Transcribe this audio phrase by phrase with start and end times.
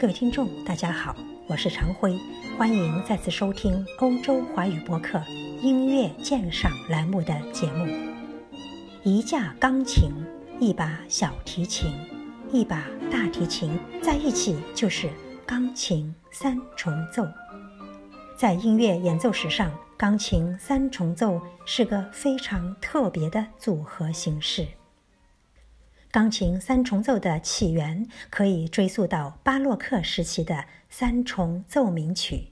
[0.00, 1.14] 各位听众，大家好，
[1.46, 2.18] 我是常辉，
[2.56, 5.22] 欢迎再次收听欧洲华语播客
[5.60, 7.86] 音乐鉴赏栏目的节目。
[9.02, 10.10] 一架钢琴，
[10.58, 11.92] 一把小提琴，
[12.50, 12.82] 一把
[13.12, 15.10] 大提琴在一起就是
[15.44, 17.28] 钢琴三重奏。
[18.38, 24.66] 在音乐演奏史上，钢琴三重奏是个非常特别的组合形式。
[26.12, 32.48] 钢琴三重奏的起源可以追溯到巴洛克时期的三重奏鸣曲。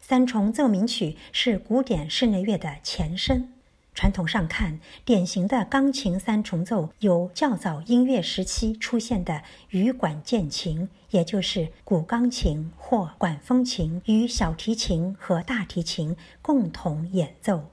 [0.00, 3.52] 三重奏鸣曲是古典室内乐的前身。
[3.92, 17.64] 传统上看，典型的钢琴三重奏由较早音乐时期出现的羽管键琴，也就是古钢琴或管风琴与小提琴和大提琴共同演奏。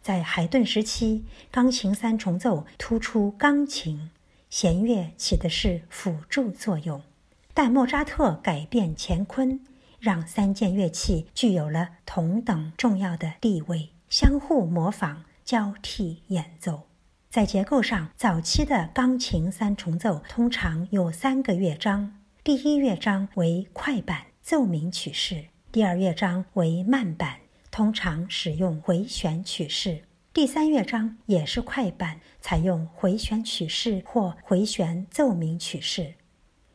[0.00, 1.22] 在海顿时期，
[1.52, 4.10] 钢琴三重奏突出钢琴。
[4.52, 7.00] 弦乐起的是辅助作用，
[7.54, 9.58] 但莫扎特改变乾坤，
[9.98, 16.82] 让三件乐器具有了同等重要的地位，相互模仿、交替演奏。
[17.30, 27.38] 在结构上，早期的钢琴三重奏通常有三个乐章：第一乐章为快板奏鸣曲式，第二乐章为慢板，
[27.70, 30.02] 通常使用回旋曲式。
[30.34, 36.14] 第三乐章也是快板，采用回旋曲式或回旋奏鸣曲式。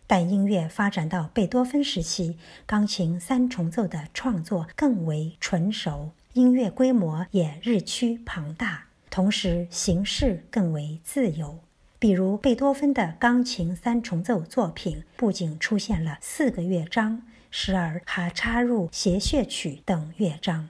[0.05, 11.57] 但音乐发展到贝多芬时期，钢琴三重奏的创作更为纯熟，音乐规模也日趋庞大，同时形式更为自由。
[11.97, 20.69] 比如贝多芬的钢琴三重奏作品，不仅出现了四个乐章，时而还插入谐谑曲等乐章。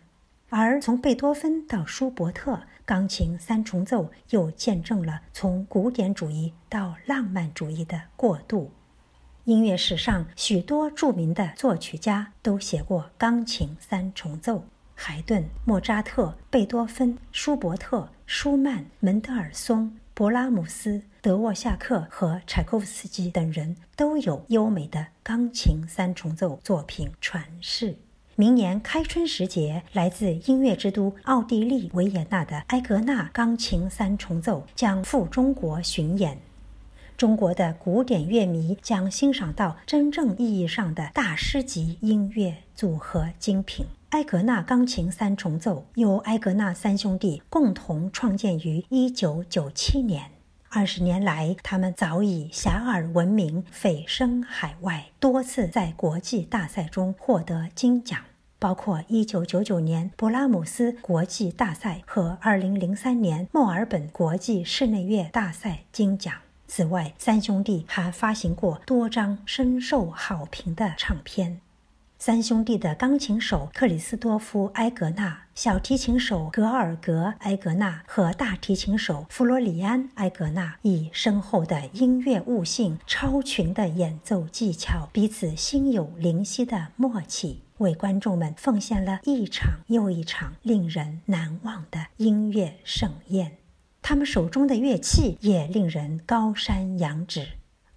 [0.49, 8.71] 而从贝多芬到舒伯特，钢琴三重奏又见证了从古典主义到浪漫主义的过渡。
[9.43, 14.63] 音乐史上许多著名的作曲家都写过钢琴三重奏，
[14.95, 27.97] 海顿、莫扎特、贝多芬、舒伯特、舒曼、门德尔松、勃拉姆斯、德沃夏克和柴可夫斯基等人都有优美的钢琴三重奏作品传世。
[28.39, 36.37] 明年开春时节，来自音乐之都奥地利维也纳的埃格纳钢琴三重奏将赴中国巡演。
[37.17, 43.87] 中国的古典乐迷将欣赏到真正意义上的大师级音乐组合精品。
[44.09, 50.36] 埃格纳钢琴三重奏由埃格纳三兄弟共同创建于1997年。
[50.77, 58.19] 二十年来，他们早已遐迩闻名，蜚声海外，多次在国际大赛中获得金奖，
[58.59, 66.31] 包括1999年勃拉姆斯国际大赛和2003年墨尔本国际室内乐大赛金奖。
[66.67, 71.59] 此外，三兄弟还发行过多张深受好评的唱片。
[72.19, 93.57] 三兄弟的钢琴手克里斯多夫·埃格纳、小提琴手格尔格·埃格纳和大提琴手弗罗里安·埃格纳以深厚的音乐悟性、超群的演奏技巧，彼此心有灵犀的默契，为观众们奉献了一场又一场令人难忘的音乐盛宴。
[94.01, 97.49] 他们手中的乐器也令人高山仰止。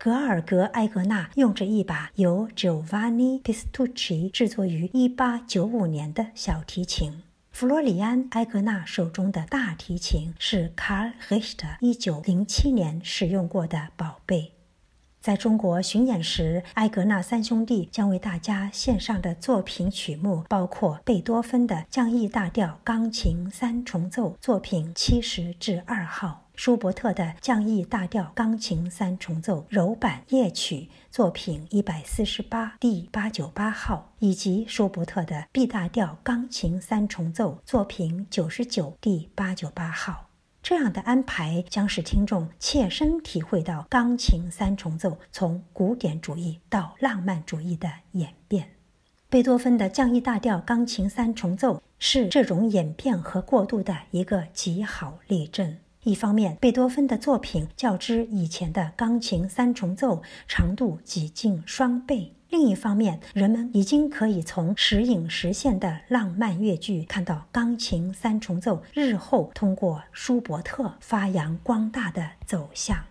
[0.03, 14.55] 格尔格·埃格纳用着一把由 Giovanni Pistucci 制作于1895年的小提琴，弗罗里安·埃格纳手中的大提琴是 Carl Richter 1907年使用过的宝贝。
[15.21, 26.47] 在中国巡演时，埃格纳三兄弟将为大家献上的作品曲目包括贝多芬的降 E 大调钢琴三重奏作品七十至二号。
[26.55, 40.30] 舒伯特的降 E 大调钢琴三重奏柔板夜曲作品一百四十八第八九八号，以及舒伯特的 B 大调钢琴三重奏作品九十九第八九八号。
[40.63, 48.71] 这样的安排将使听众切身体会到钢琴三重奏从古典主义到浪漫主义的演变。
[49.29, 55.79] 贝多芬的降 E 大调钢琴三重奏是这种演变和过渡的一个极好例证。
[56.05, 73.05] 一方面，贝多芬的作品较之以前的钢琴三重奏长度几近双倍；另一方面，人们已经可以从时隐时现的浪漫乐剧看到钢琴三重奏日后通过舒伯特发扬光大的走向。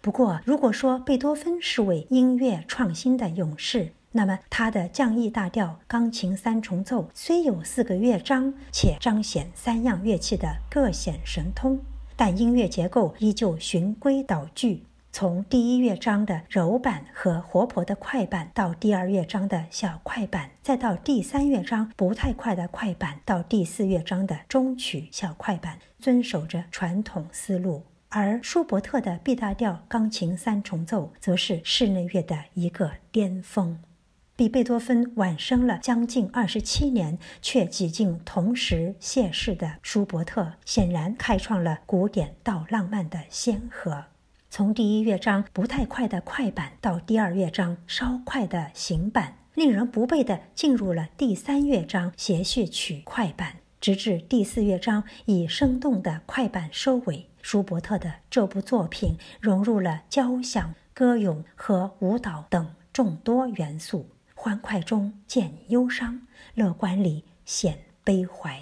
[0.00, 11.78] 不过，如果说贝多芬是位音乐创新的勇士，那么他的降 E 大调钢琴三重奏虽有四个乐章，且彰显三样乐器的各显神通。
[12.20, 27.84] 但音乐结构依旧循规蹈矩，从第一乐章的柔板和活泼的快板，到第二乐章的小快板，再到第三乐章不太快的快板，到第四乐章的中曲小快板，遵守着传统思路。
[28.10, 33.78] 而舒伯特的 B 大调钢琴三重奏，则是室内乐的一个巅峰。
[34.40, 44.02] 比贝多芬晚生了将近二十七年，却几近同时谢世的舒伯特，显然开创了古典到浪漫的先河。
[44.48, 57.28] 从第一乐章不太快的快板，到第二乐章稍快的行板，令人不备的进入了第三乐章谐谑曲快板，直至第四乐章以生动的快板收尾。
[57.42, 64.08] 舒伯特的这部作品融入了交响、歌咏和舞蹈等众多元素。
[64.42, 66.22] 欢快中见忧伤，
[66.54, 68.58] 乐观里显悲怀。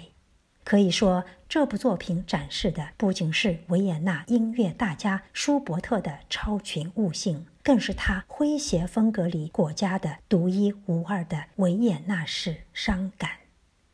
[0.65, 13.31] 可以说，这部作品展示的不仅是维也纳音乐大家舒伯特的超群悟性，更是他诙谐风格里国家的独一无二的维也纳式伤感。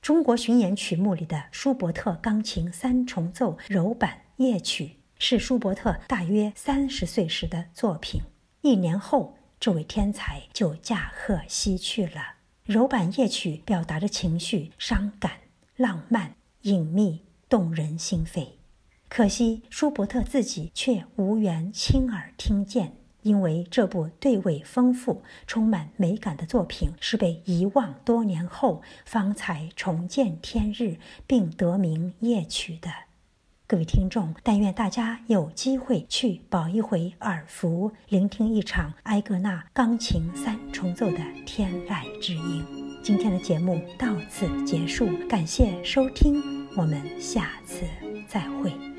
[0.02, 8.24] 中国巡演曲目里的舒伯特钢琴三重奏柔板夜曲，是舒伯特大约三十岁时的作品。
[8.62, 9.35] 一年后。
[9.60, 12.36] 这位天才就驾鹤西去了。
[12.66, 15.32] 柔板夜曲表达着情绪，伤感、
[15.76, 18.48] 浪漫、隐秘、动人心扉。
[19.08, 30.98] 可惜舒伯特自己却无缘亲耳听见，因为这部对位丰富、充满美感的作品是被遗忘多年后方才重见天日，
[31.28, 32.90] 并得名夜曲的。
[33.68, 41.18] 各位听众，但愿大家有机会去饱一回耳福，聆听一场埃格纳钢琴三重奏的
[41.48, 42.64] 天籁之音。
[43.02, 46.40] 今天的节目到此结束，感谢收听，
[46.78, 47.82] 我们下次
[48.28, 48.95] 再会。